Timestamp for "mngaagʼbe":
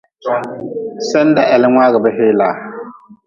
1.71-2.09